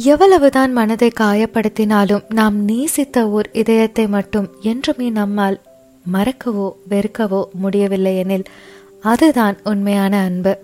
[0.00, 5.60] எவ்வளவுதான் மனதை காயப்படுத்தினாலும் நாம் நேசித்த ஓர் இதயத்தை மட்டும் என்றுமே நம்மால்
[6.12, 8.44] மறக்கவோ வெறுக்கவோ முடியவில்லை எனில்
[9.02, 10.58] அதுதான் உண்மையான அன்பு.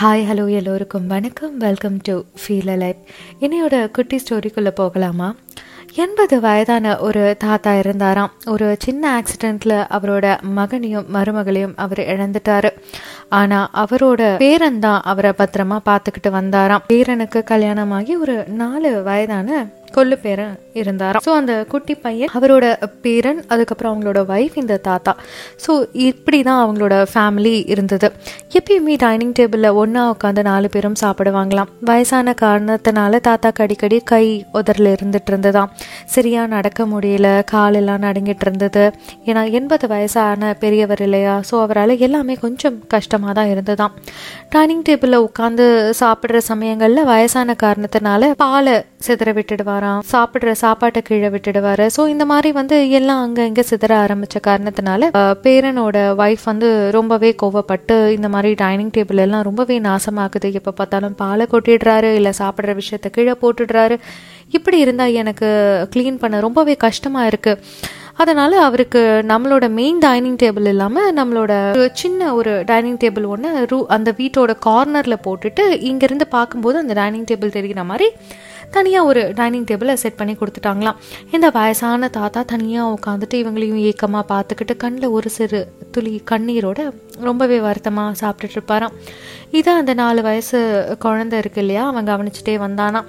[0.00, 1.56] ஹாய் ஹலோ எல்லோருக்கும் வணக்கம்.
[1.56, 3.02] வெல்கம் டு ஃபீல் அலைட்
[3.40, 5.34] இன்னையோட குட்டி ஸ்டோரிக்குள்ளே போகலாமா?
[5.94, 8.32] எண்பது வயதான ஒரு தாத்தா இருந்தாராம்.
[8.46, 12.70] ஒரு சின்ன ஆக்சிடெண்ட்ல அவரோட மகனையும் மருமகளையும் அவர் இழந்துட்டாரு.
[13.28, 16.78] ஆனா அவரோட பேரன் தான் அவரை பத்திரமா பார்த்துக்கிட்டு வந்தாராம்.
[16.88, 21.24] பேரனுக்கு கல்யாணமாகி ஒரு நாலு வயதான கொல்லு பேரன் இருந்தாராம்.
[21.26, 22.66] ஸோ அந்த குட்டி பையன் அவரோட
[23.04, 25.14] பேரன் அதுக்கப்புறம் அவங்களோட ஒய்ஃப் இந்த தாத்தா.
[25.64, 25.72] ஸோ
[26.08, 28.10] இப்படி தான் அவங்களோட ஃபேமிலி இருந்தது.
[28.58, 31.70] எப்பயுமே டைனிங் டேபிளில் ஒன்றா உட்காந்து நாலு பேரும் சாப்பிடுவாங்களாம்.
[31.90, 34.24] வயசான காரணத்தினால தாத்தாக்கு அடிக்கடி கை
[34.60, 35.70] உதரில் இருந்துட்டு இருந்ததாம்.
[36.14, 38.84] சரியாக நடக்க முடியல காலெல்லாம் நடுங்கிட்டு இருந்தது.
[39.28, 41.34] ஏன்னா எண்பது வயசான பெரியவர் இல்லையா?
[41.50, 43.94] ஸோ அவரால் எல்லாமே கொஞ்சம் கஷ்டமாக தான் இருந்ததாம்
[44.54, 45.64] டைனிங் டேபிளில் உட்காந்து
[46.00, 48.76] சாப்பிட்ற சமயங்களில் வயசான காரணத்தினால பாலை
[49.06, 50.00] சிதற விட்டுடுவாராம்.
[50.12, 51.86] சாப்பிட்ற சாப்பாட்டை கீழே விட்டுடுவாரு.
[51.96, 55.10] ஸோ இந்த மாதிரி வந்து எல்லாம் அங்கே இங்கே சிதற ஆரம்பிச்ச காரணத்தினால
[55.44, 60.50] பேரனோட ஒய்ஃப் வந்து ரொம்பவே கோவப்பட்டு இந்த மாதிரி டைனிங் டேபிள் எல்லாம் ரொம்பவே நாசமாக்குது.
[60.60, 63.98] எப்போ பார்த்தாலும் பாலை கொட்டிடுறாரு இல்லை சாப்பிட்ற விஷயத்த கீழே போட்டுடுறாரு.
[64.56, 65.48] இப்படி இருந்தால் எனக்கு
[65.94, 67.62] க்ளீன் பண்ண ரொம்பவே கஷ்டமாக இருக்குது
[68.22, 71.52] அதனால் அவருக்கு நம்மளோட மெயின் டைனிங் டேபிள் இல்லாமல் நம்மளோட
[72.00, 77.56] சின்ன ஒரு டைனிங் டேபிள் ஒன்று ரூ அந்த வீட்டோட கார்னரில் போட்டுட்டு இங்கேருந்து பார்க்கும்போது அந்த டைனிங் டேபிள்
[77.56, 78.08] தெரிகிற மாதிரி
[78.70, 80.98] தனியாக ஒரு டைனிங் டேபிளை செட் பண்ணி கொடுத்துட்டாங்களாம்.
[81.30, 88.12] இந்த வயசான தாத்தா தனியாக உட்காந்துட்டு இவங்களையும் ஏக்கமாக பார்த்துக்கிட்டு கண்ணில் ஒரு சிறு துளி கண்ணீரோட ரொம்பவே வருத்தமாக
[88.22, 88.96] சாப்பிட்டுட்டு இருப்பாராம்.
[89.50, 90.58] இதை அந்த நாலு வயசு
[90.98, 91.86] குழந்தை இருக்கு இல்லையா?
[91.86, 93.04] அவன் கவனிச்சுட்டே வந்தானா.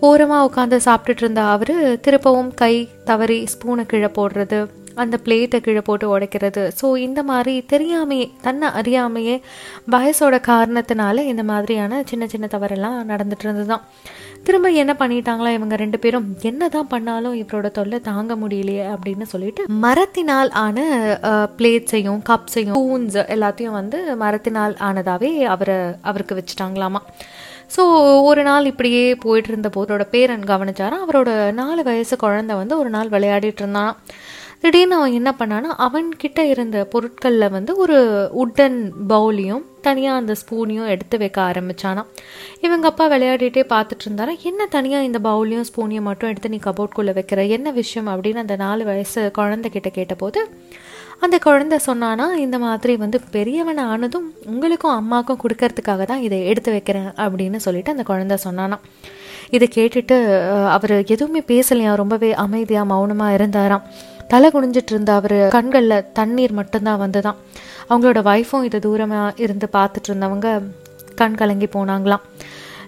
[0.00, 2.74] ஓரமாக உட்காந்து சாப்பிட்டுட்டு இருந்த அவர் திருப்பவும் கை
[3.04, 4.60] தவறி ஸ்பூனை கீழே போடுறது
[5.02, 6.62] அந்த பிளேட்டை கீழே போட்டு உடைக்கிறது.
[6.80, 9.36] ஸோ இந்த மாதிரி தெரியாமையே தன்னை அறியாமையே
[9.90, 13.84] வயசோட காரணத்தினால இந்த மாதிரியான சின்ன சின்ன தவறெல்லாம் நடந்துட்டு இருந்ததுதான்.
[14.44, 16.36] திரும்ப என்ன பண்ணிட்டாங்களா இவங்க ரெண்டு பேரும்?
[16.42, 20.86] என்னதான் பண்ணாலும் இவரோட தொல்லை தாங்க முடியலையே அப்படின்னு சொல்லிட்டு மரத்தினால் ஆன
[21.58, 27.02] பிளேட்ஸையும் கப்ஸையும் ஸ்பூன்ஸ் எல்லாத்தையும் வந்து மரத்தினால் ஆனதாவே அவரை அவருக்கு வச்சுட்டாங்களாமா.
[27.76, 27.82] ஸோ
[28.22, 33.08] ஒரு நாள் இப்படியே போயிட்டு இருந்த போதோட பேரன் கவனிச்சாராம் அவரோட நாலு வயசு குழந்தை வந்து ஒரு நாள்
[33.08, 33.94] விளையாடிட்டு இருந்தான்
[34.62, 37.98] திடீர்னு அவன் என்ன பண்ணானா அவன்கிட்ட இருந்த பொருட்களில் வந்து ஒரு
[38.42, 42.02] உட்டன் பவுலையும் தனியாக அந்த ஸ்பூனையும் எடுத்து வைக்க ஆரம்பிச்சானா
[42.60, 47.48] இவங்க அப்பா விளையாடிட்டே பார்த்துட்டு இருந்தாரா என்ன தனியாக இந்த பவுலையும் ஸ்பூனையும் மட்டும் எடுத்து நீ கபோர்ட்குள்ளே வைக்கிற?
[47.48, 48.08] என்ன விஷயம்?
[48.08, 50.48] அப்படின்னு அந்த நாலு வயசு குழந்தைகிட்ட கேட்டபோது
[51.20, 57.10] அந்த குழந்தை சொன்னானா இந்த மாதிரி வந்து பெரியவன் ஆனதும் உங்களுக்கும் அம்மாவுக்கும் கொடுக்கறதுக்காக தான் இதை எடுத்து வைக்கிறேன்
[57.16, 58.78] அப்படின்னு சொல்லிட்டு அந்த குழந்தை சொன்னானா
[59.50, 60.16] இதை கேட்டுட்டு
[60.66, 63.86] அவர் எதுவுமே பேசலையா ரொம்பவே அமைதியாக மௌனமாக இருந்தாராம்.
[64.32, 67.38] தலை குனிஞ்சிட்டு இருந்த அவர் கண்களில் தண்ணீர் மட்டும்தான் வந்துதான்
[67.88, 70.48] அவங்களோட ஒய்ஃபும் இதை தூரமாக இருந்து பார்த்துட்டு இருந்தவங்க
[71.14, 72.24] கண் கலங்கி போனாங்களாம்.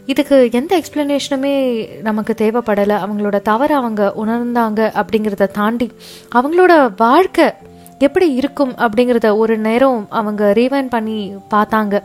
[0.06, 1.54] இதுக்கு எந்த எக்ஸ்பிளனேஷனுமே
[2.00, 2.97] நமக்கு தேவைப்படலை.
[3.04, 5.88] அவங்களோட தவறு அவங்க உணர்ந்தாங்க அப்படிங்கிறத தாண்டி
[6.34, 7.47] அவங்களோட வாழ்க்கை
[8.06, 11.18] எப்படி இருக்கும் அப்படிங்கிறத ஒரு நேரம் அவங்க ரீவைன் பண்ணி
[11.54, 11.96] பார்த்தாங்க.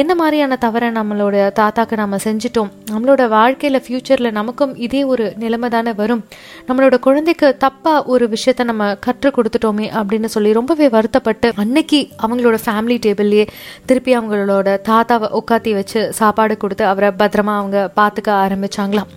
[0.00, 2.70] என்ன மாதிரியான தவறை நம்மளோட தாத்தாக்கு நம்ம செஞ்சிட்டோம்?
[2.92, 6.22] நம்மளோட வாழ்க்கையில் ஃப்யூச்சரில் நமக்கும் இதே ஒரு நிலைமை தானே வரும்.
[6.68, 12.98] நம்மளோட குழந்தைக்கு தப்பாக ஒரு விஷயத்த நம்ம கற்றுக் கொடுத்துட்டோமே அப்படின்னு சொல்லி ரொம்பவே வருத்தப்பட்டு அன்னைக்கு அவங்களோட ஃபேமிலி
[13.06, 13.46] டேபிள்லேயே
[13.86, 19.12] திருப்பி அவங்களோட தாத்தாவை உட்காத்தி வச்சு சாப்பாடு கொடுத்து அவரை பத்திரமா அவங்க பார்த்துக்க ஆரம்பிச்சாங்களாம்.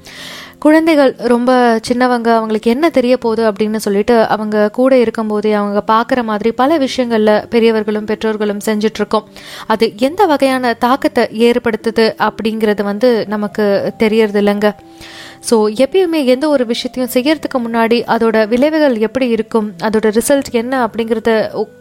[0.62, 1.52] குழந்தைகள் ரொம்ப
[1.88, 7.48] சின்னவங்க அவங்களுக்கு என்ன தெரிய போகுது அப்படின்னு சொல்லிட்டு அவங்க கூட இருக்கும்போதே அவங்க பார்க்குற மாதிரி பல விஷயங்களில்
[7.50, 9.26] பெரியவர்களும் பெற்றோர்களும் செஞ்சிட்ருக்கோம்.
[9.68, 14.70] அது எந்த வகையான தாக்கத்தை ஏற்படுத்துது அப்படிங்கிறது வந்து நமக்கு தெரியறது இல்லைங்க
[15.50, 19.74] ஸோ எப்பயுமே எந்த ஒரு விஷயத்தையும் செய்யறதுக்கு முன்னாடி அதோட விளைவுகள் எப்படி இருக்கும்?
[19.82, 21.32] அதோட ரிசல்ட் என்ன அப்படிங்கிறத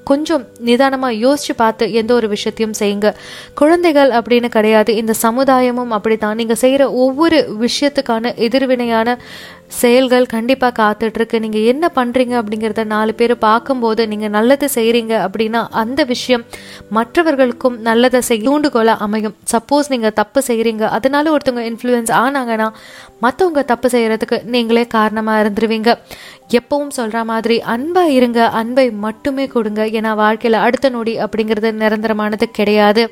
[0.04, 3.08] கொஞ்சம் நிதானமாக யோசிச்சு பார்த்து எந்த ஒரு விஷயத்தையும் செய்யுங்க.
[3.54, 4.96] குழந்தைகள் அப்படின்னு கிடையாது.
[4.96, 6.36] இந்த சமுதாயமும் அப்படித்தான்.
[6.36, 9.18] நீங்கள் செய்கிற ஒவ்வொரு விஷயத்துக்கான எதிர்வினையான
[9.80, 11.36] செயல்கள் கண்டிப்பாக காத்துட்ருக்கு.
[11.44, 16.44] நீங்கள் என்ன பண்ணுறீங்க அப்படிங்கிறத நாலு பேர் பார்க்கும்போது நீங்கள் நல்லது செய்கிறீங்க அப்படின்னா அந்த விஷயம்
[16.98, 19.36] மற்றவர்களுக்கும் நல்லதை செய் தூண்டுகோலாக அமையும்.
[19.52, 22.68] சப்போஸ் நீங்கள் தப்பு செய்கிறீங்க அதனால ஒருத்தவங்க இன்ஃப்ளூயன்ஸ் ஆனாங்கன்னா
[23.24, 25.90] மற்றவங்க தப்பு செய்கிறதுக்கு நீங்களே காரணமாக இருந்துருவீங்க.
[26.58, 28.40] எப்பவும் சொல்கிற மாதிரி அன்பாக இருங்க.
[28.60, 29.82] அன்பை மட்டுமே கொடுங்க.
[29.98, 33.02] ஏன்னா வாழ்க்கையில் அடுத்த நொடி அப்படிங்கிறது நிரந்தரமானது கிடையாது.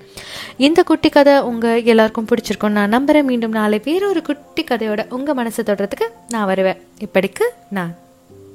[0.66, 5.62] இந்த குட்டி கதை உங்கள் எல்லாருக்கும் பிடிச்சிருக்கும் நான் நம்புகிறேன் மீண்டும் நாளை வேறொரு குட்டி கதையோட உங்கள் மனசு
[5.69, 6.80] தொடுறதுக்கு நான் நான் வருவேன்.
[7.00, 7.96] இப்படிக்கு நான்